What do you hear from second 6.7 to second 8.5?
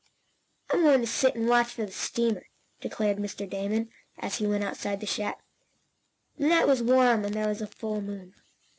warm, and there was a full moon.